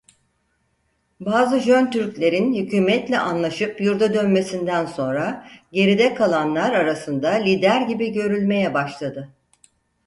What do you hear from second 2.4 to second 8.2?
hükûmetle anlaşıp yurda dönmesinden sonra geride kalanlar arasında lider gibi